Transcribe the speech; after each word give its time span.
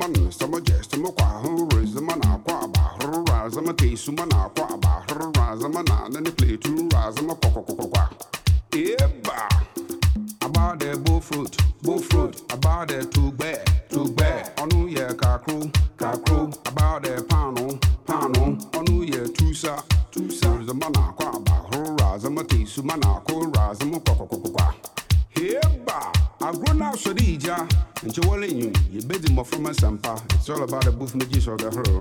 ma 0.00 0.06
nsa 0.08 0.46
ma 0.52 0.58
jesti 0.60 0.96
ma 1.02 1.10
kwa 1.16 1.26
hụ 1.42 1.68
rezi 1.74 2.00
ma 2.00 2.14
na-akwa 2.22 2.54
agba 2.64 2.80
hụrụ 2.98 3.18
raza 3.30 3.60
ma 3.66 3.72
tesu 3.72 4.12
ma 4.12 4.24
na-akwa 4.30 4.64
agba 4.74 4.90
hụrụ 5.08 5.26
raza 5.38 5.68
ma 5.74 5.82
na 5.88 5.94
anani 6.04 6.30
pletu 6.30 6.70
raza 6.94 7.22
ma 7.22 7.34
kwakwakwakwakwa 7.34 8.02
ịba 8.72 9.48
agbada 10.44 10.86
ebe 10.94 11.20
fruit. 11.20 11.54
about 30.62 30.84
the 30.84 30.92
booth 30.92 31.12
Magisho 31.14 31.56
the 31.58 31.70
her. 31.70 31.99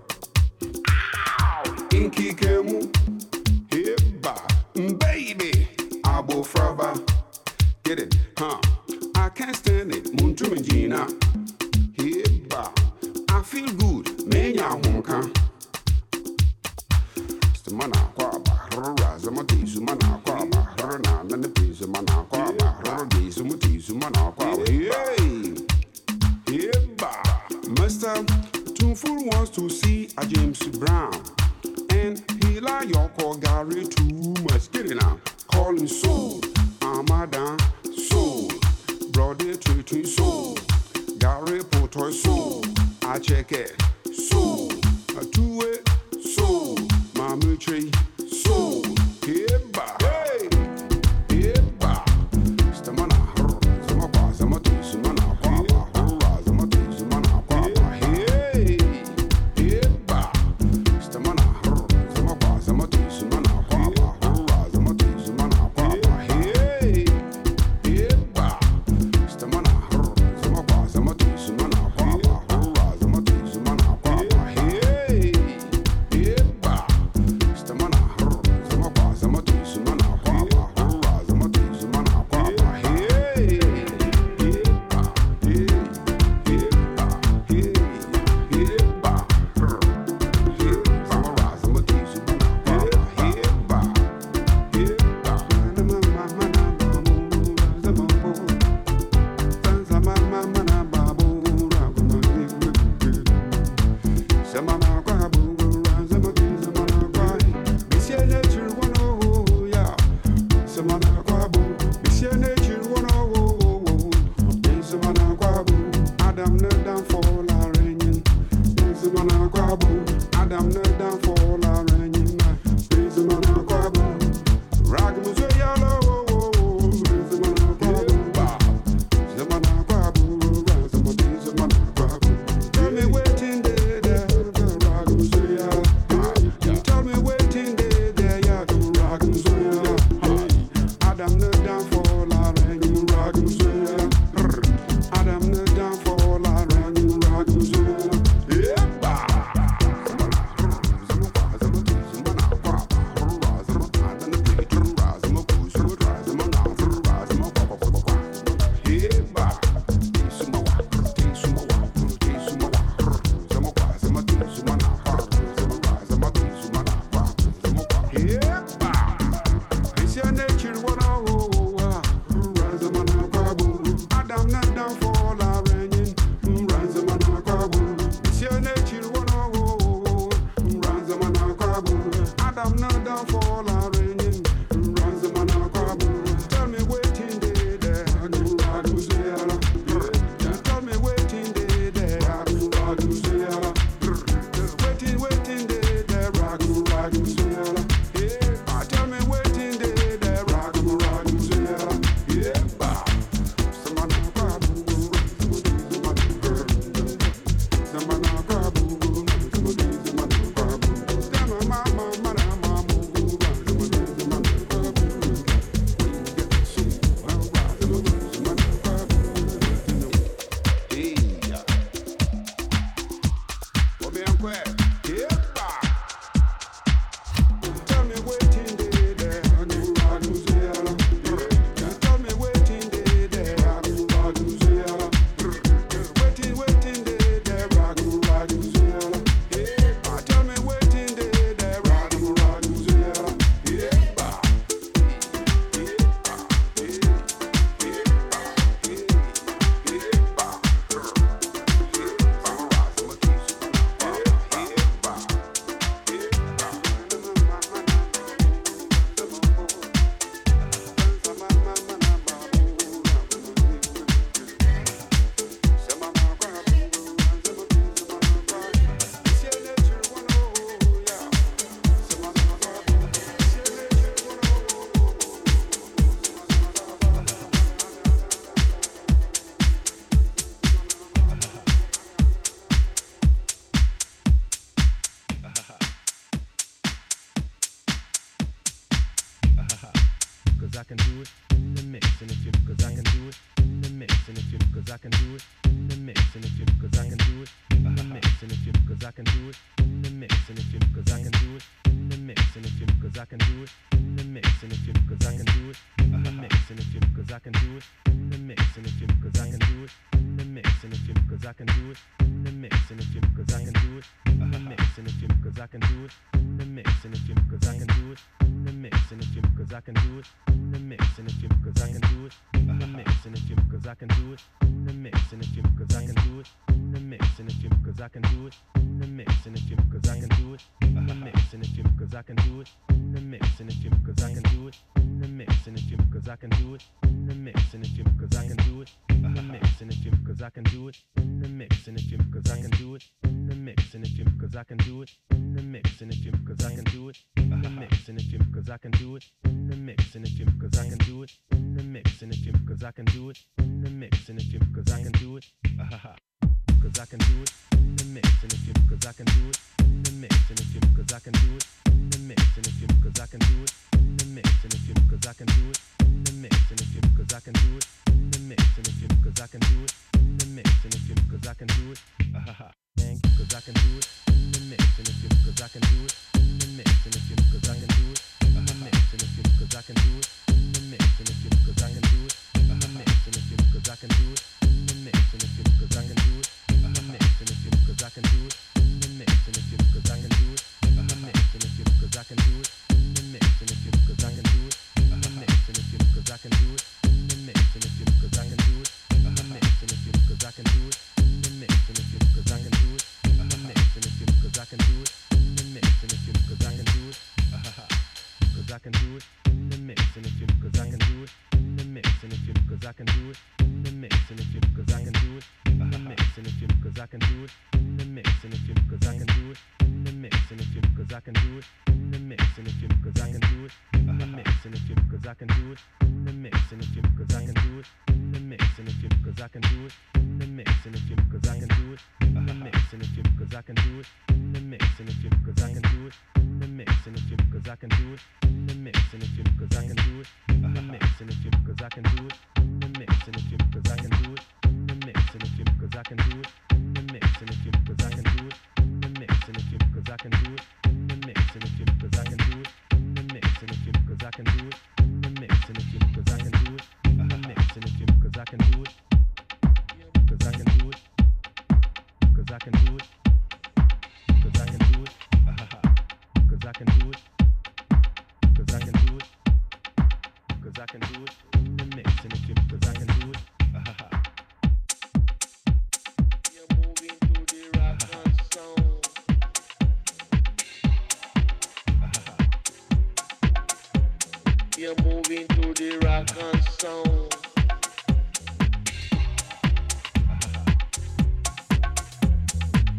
the 485.80 485.98
rock 486.00 486.28
and 486.44 486.62
sound. 486.78 487.36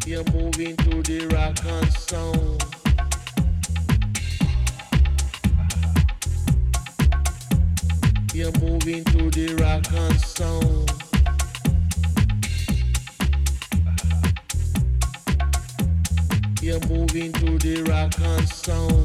You're 0.06 0.24
moving 0.32 0.76
to 0.76 1.02
the 1.02 1.26
rock 1.26 1.62
and 1.66 1.92
sound. 1.92 2.64
You're 8.32 8.58
moving 8.60 9.04
to 9.04 9.30
the 9.30 9.54
rock 9.60 9.92
and 9.92 10.18
sound. 10.18 10.90
You're 16.62 16.80
moving 16.88 17.32
to 17.34 17.58
the 17.58 17.82
rock 17.90 18.18
and 18.18 18.48
sound. 18.48 18.99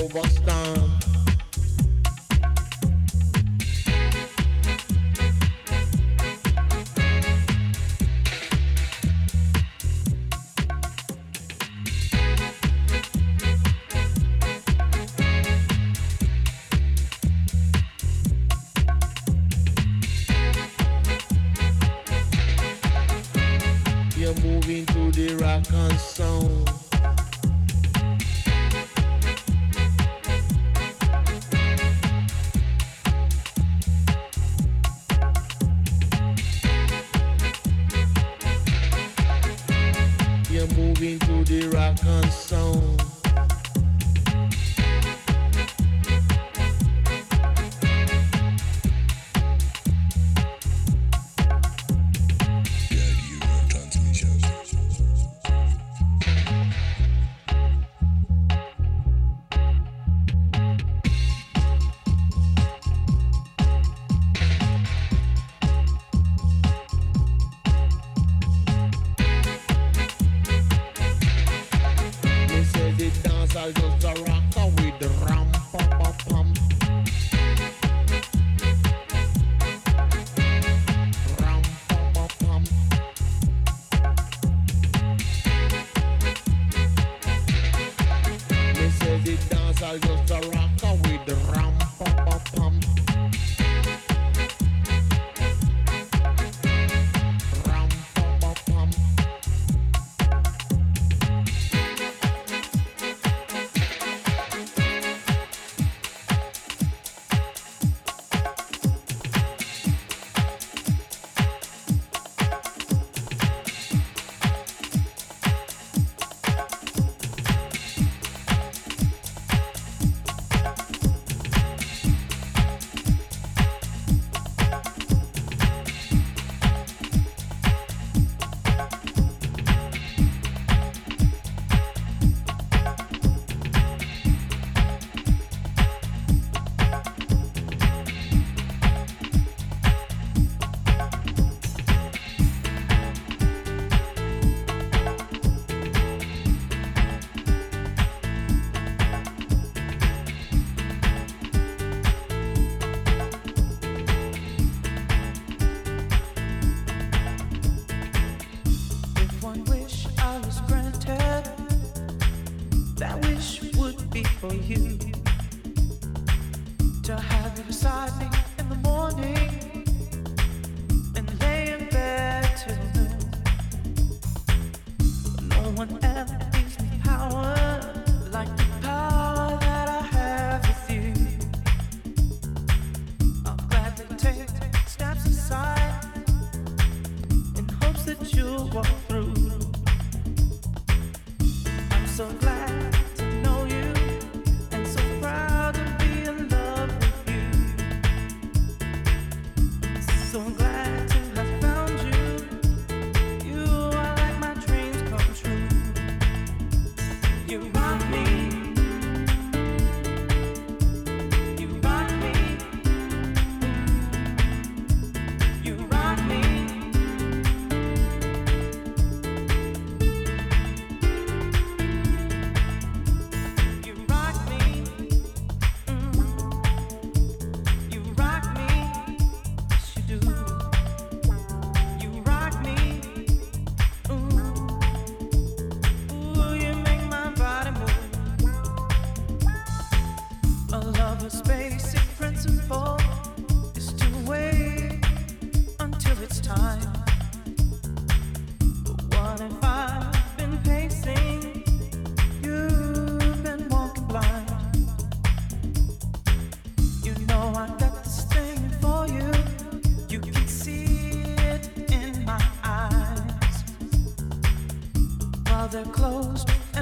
over. 0.00 0.33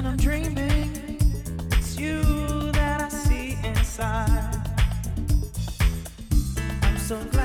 I'm 0.05 0.17
dreaming. 0.17 1.17
It's 1.71 1.97
you 1.97 2.21
that 2.73 3.01
I 3.01 3.09
see 3.09 3.57
inside. 3.63 4.59
I'm 6.81 6.97
so. 6.97 7.42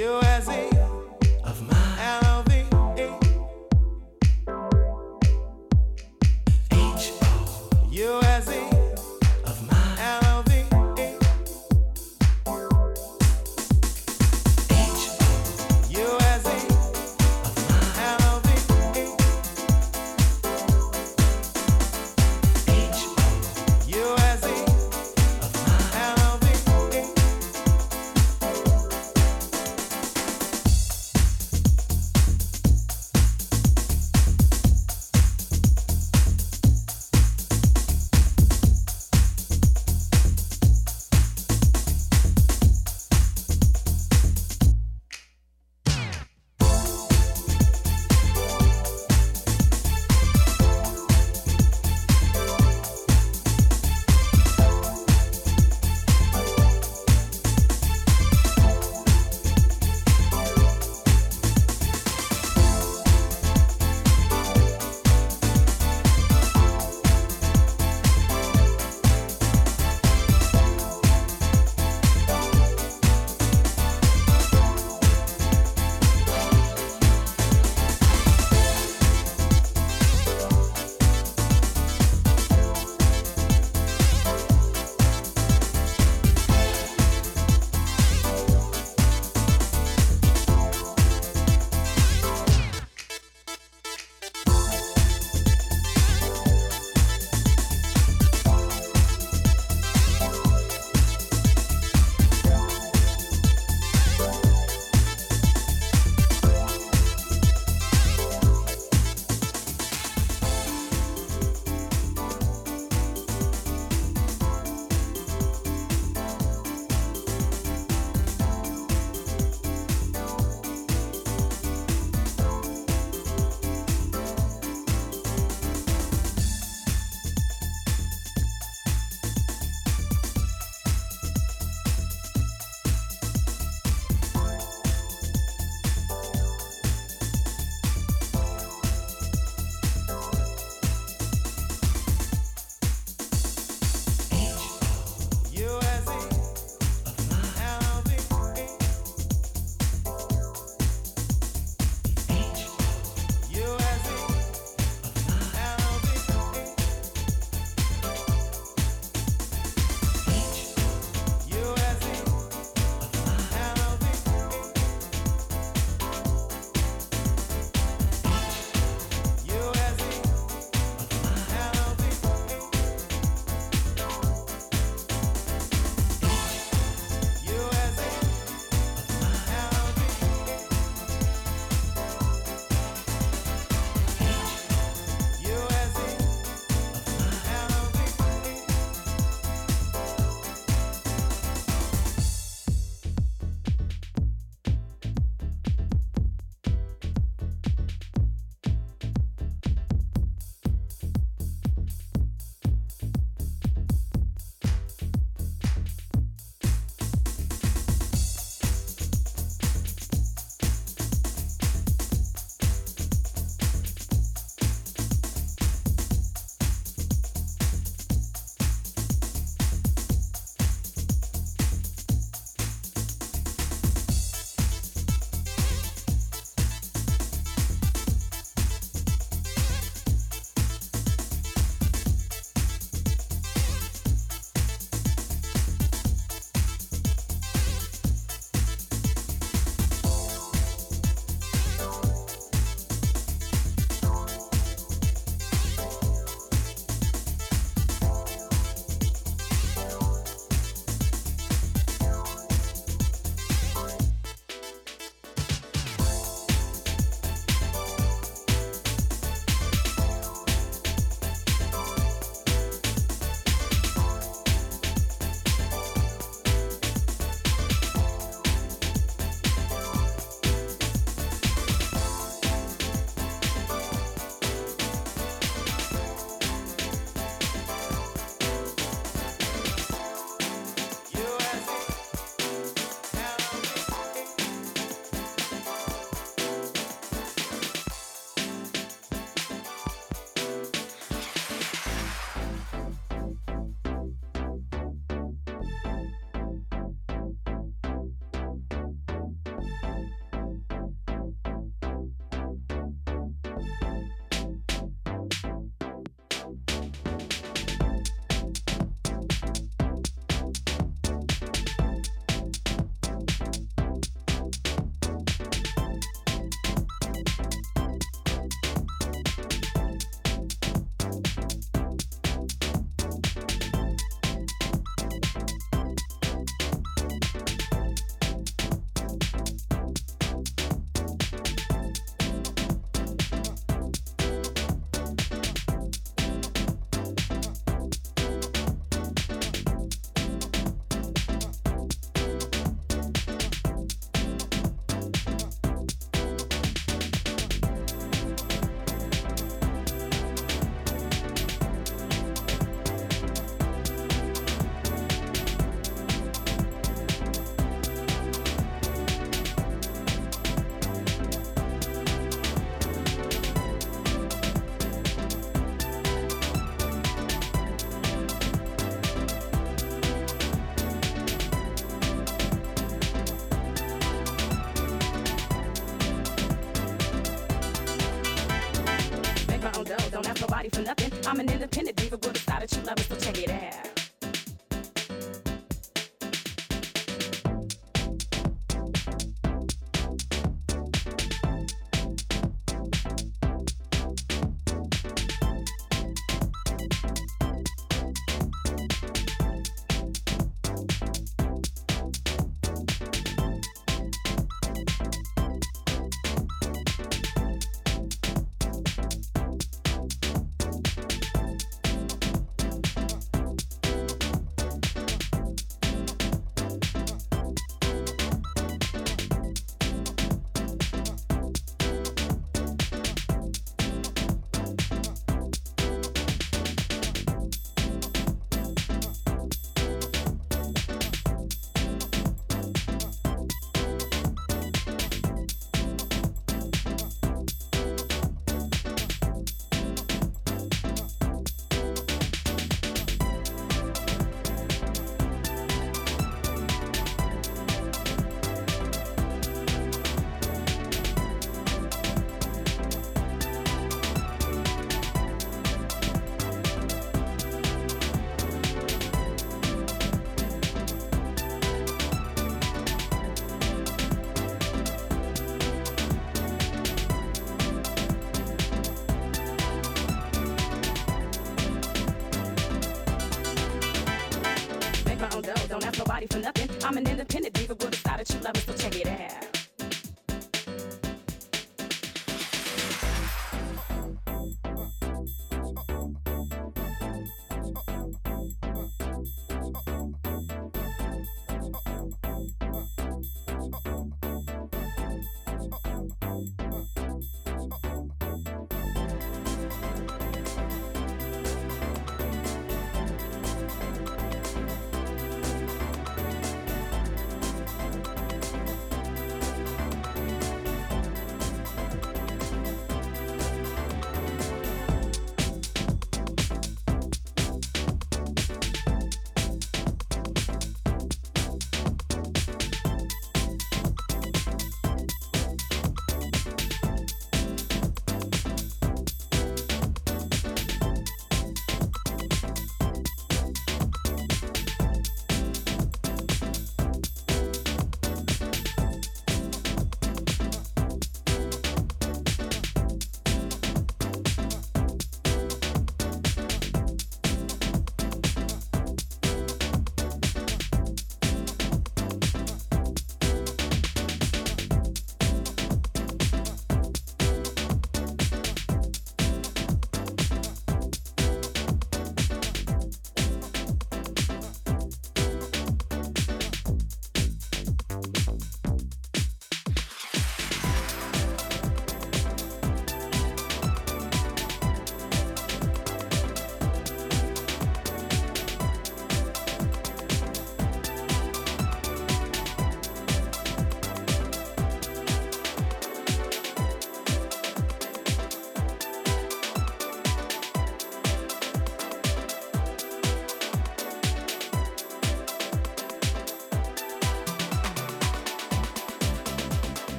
you 0.00 0.18
as 0.22 0.48
it 0.48 0.69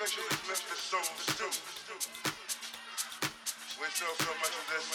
We 0.00 0.06
sell 0.08 0.16
so 4.16 4.32
much 4.40 4.54
of 4.56 4.64
this, 4.72 4.86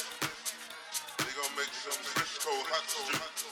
they 1.20 1.30
gonna 1.38 1.58
make 1.62 1.70
some 1.70 1.94
Frisco 1.94 2.50
hot 2.50 2.90
stew. 2.90 3.45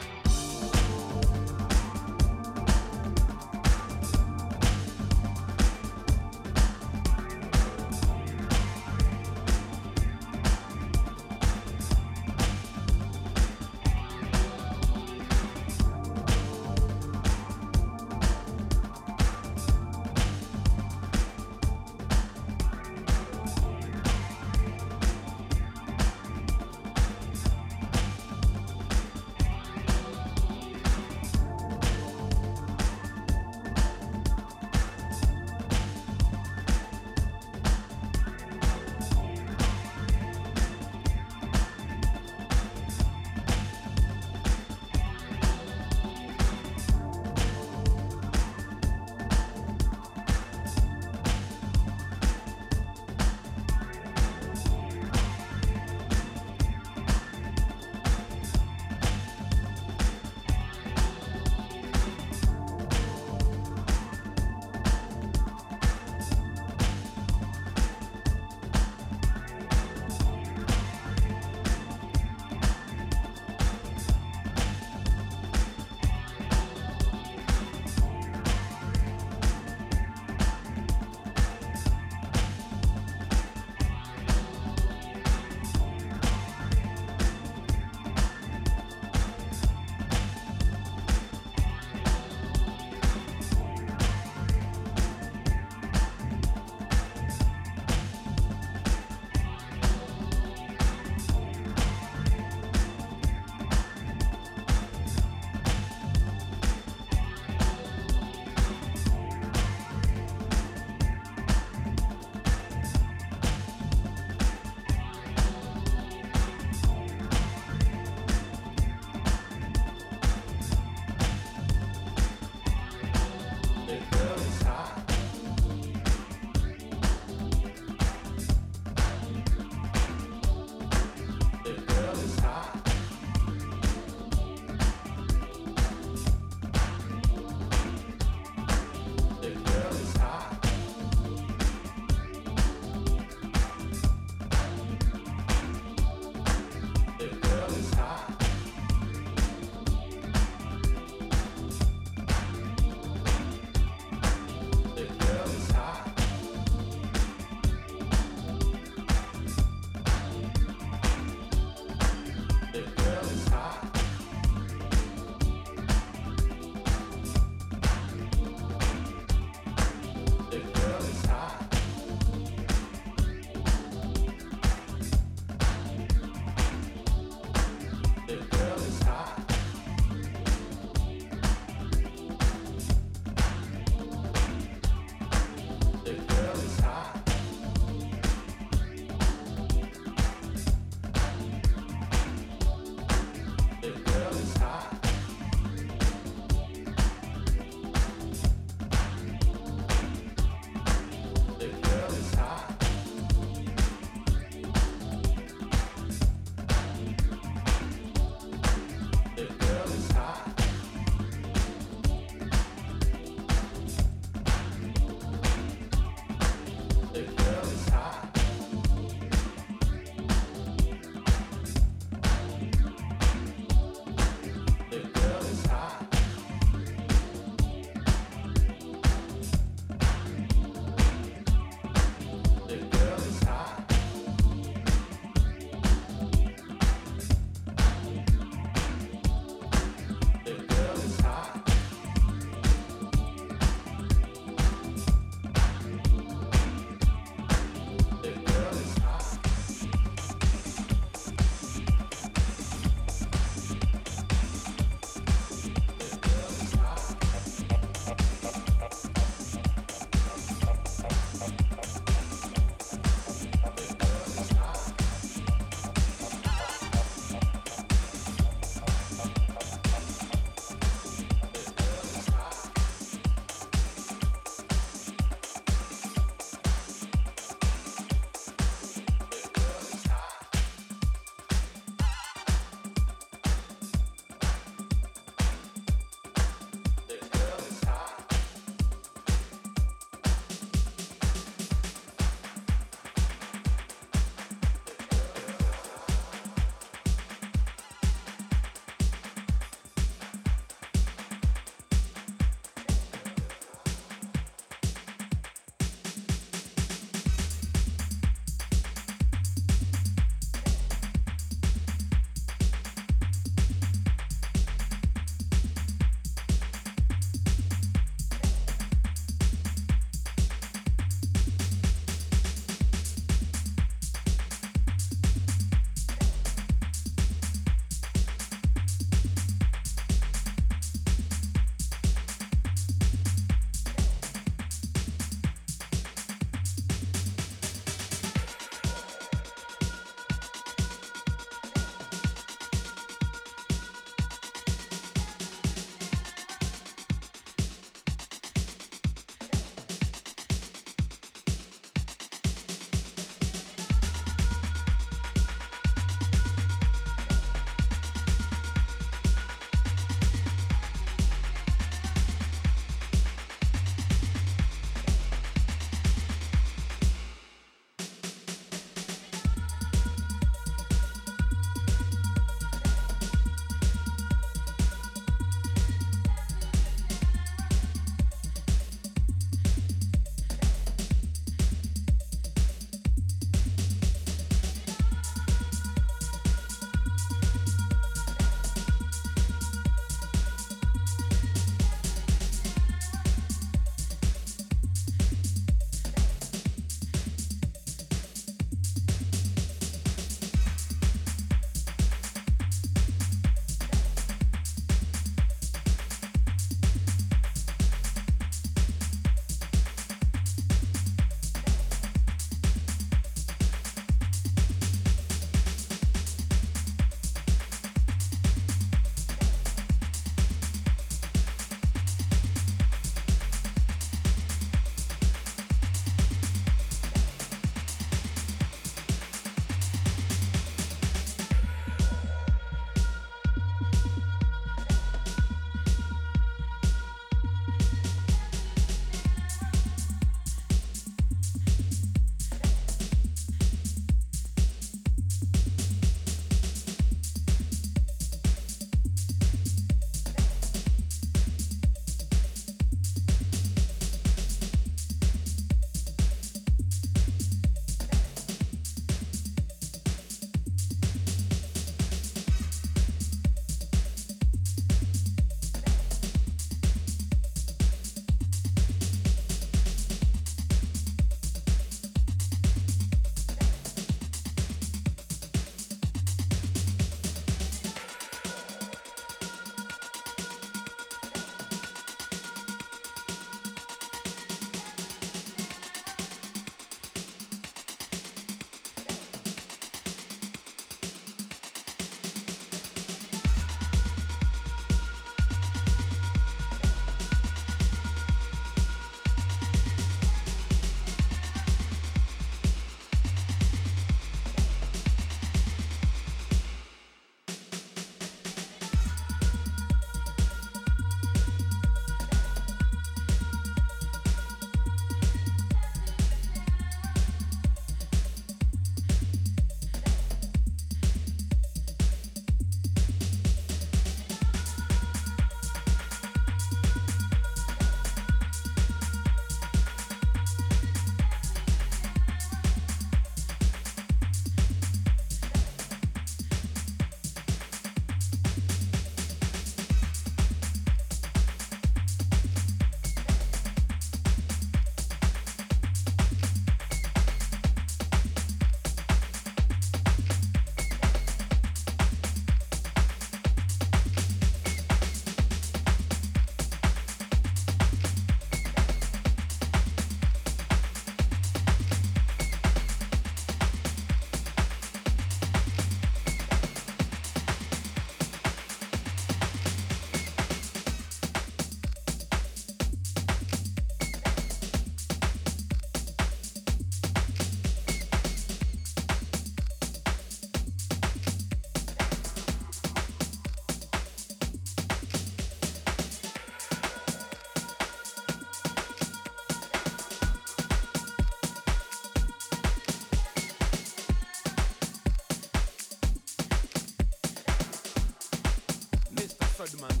method 599.61 599.81
man 599.81 600.00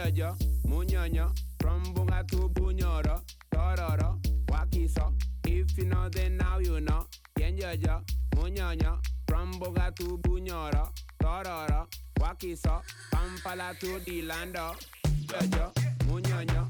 Mujaja, 0.00 0.34
Munyanya, 0.66 1.30
from 1.58 1.82
Bunga 1.94 2.26
to 2.28 2.48
Bunyoro, 2.48 3.20
Tororo, 3.52 4.18
Wakiso. 4.46 5.12
If 5.44 5.76
you 5.76 5.84
know, 5.84 6.08
then 6.08 6.38
now 6.38 6.58
you 6.58 6.80
know. 6.80 7.06
Yenjaja, 7.38 8.00
Munyanya, 8.34 8.96
from 9.26 9.52
Bunga 9.54 9.94
to 9.96 10.18
Bunyoro, 10.18 10.88
Tororo, 11.22 11.86
Wakiso, 12.18 12.80
Kampala 13.10 13.74
to 13.78 13.98
the 14.00 14.22
Lando, 14.22 14.74
Jaja, 15.26 15.70
Munyanya. 16.06 16.69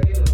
Thank 0.00 0.16
you. 0.18 0.27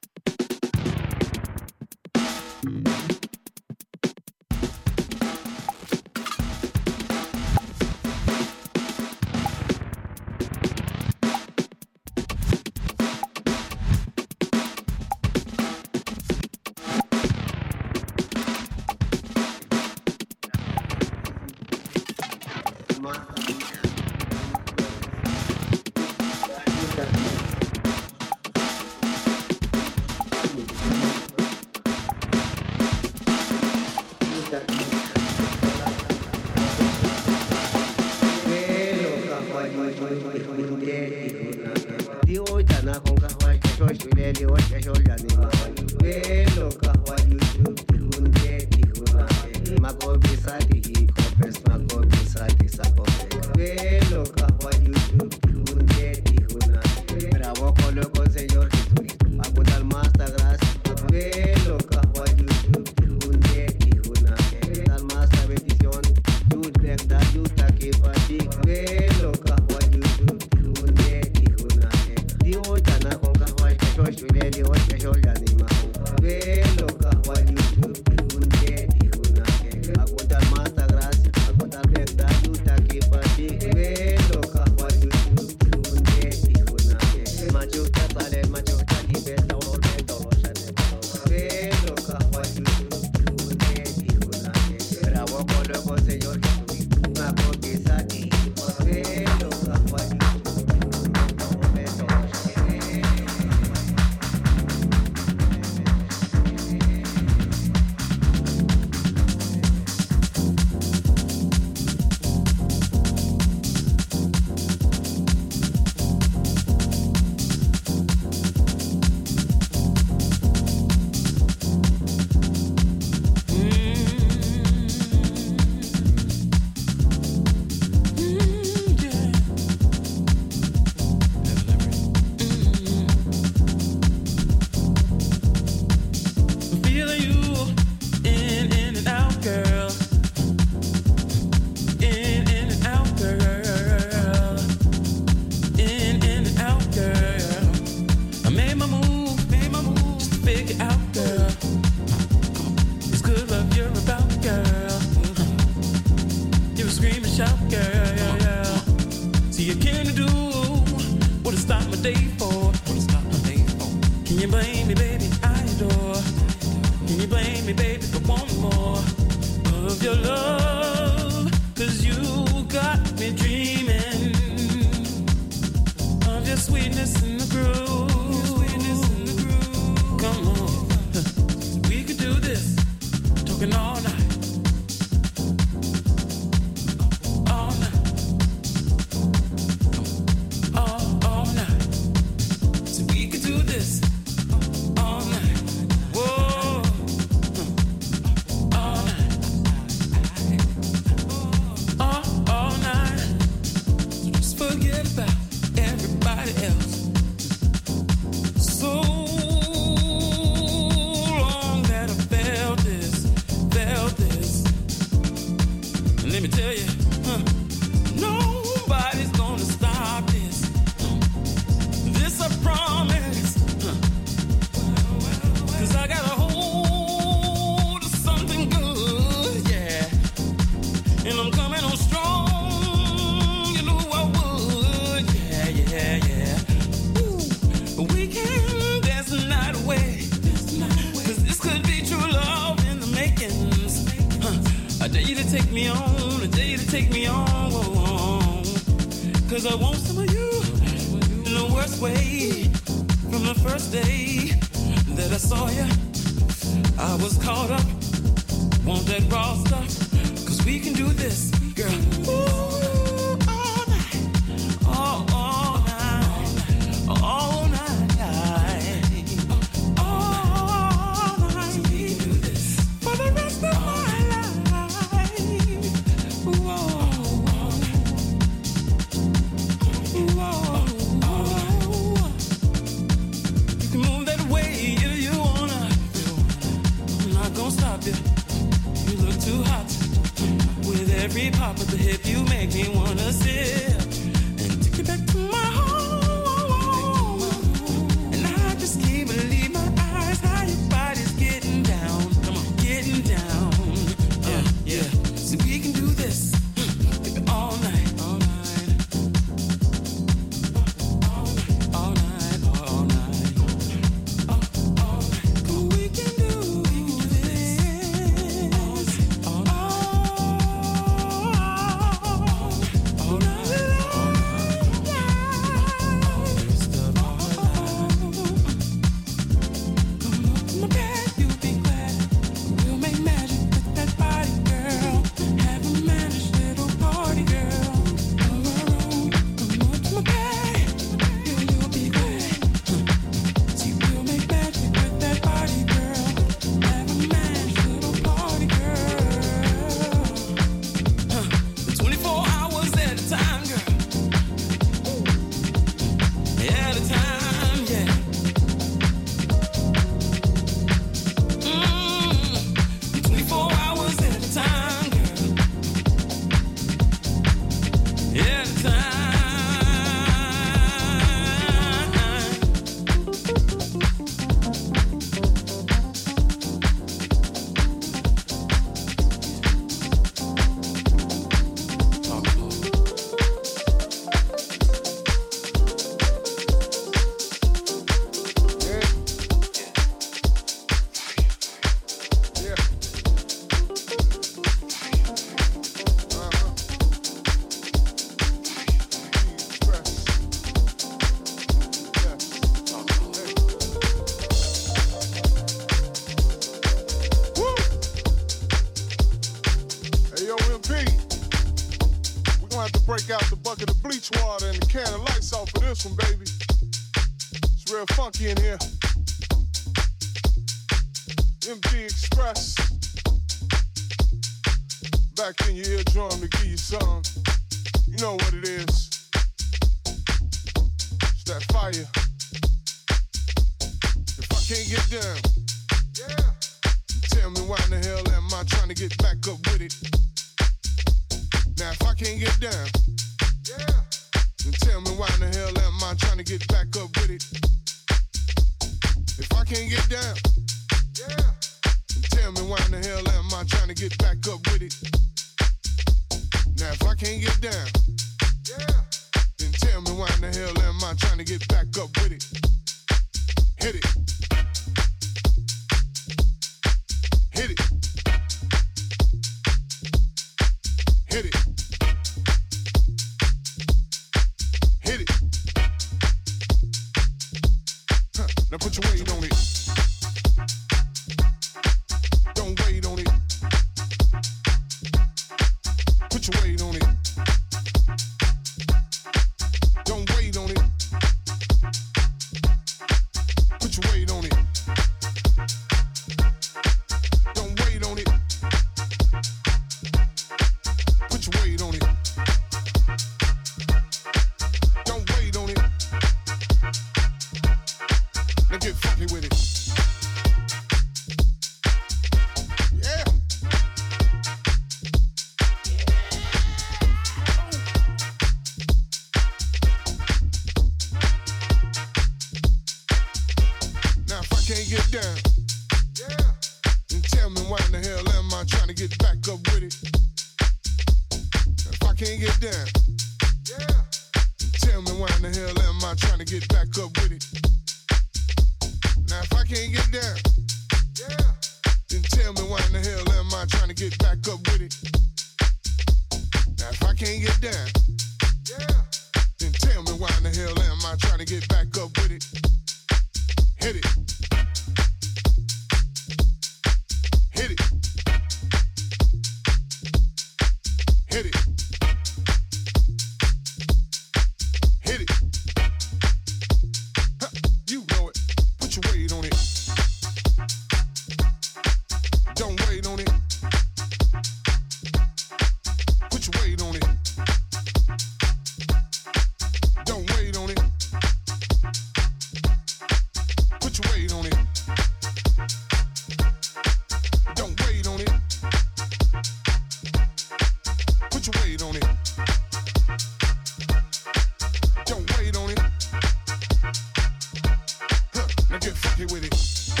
With 599.25 599.43
it. 599.43 600.00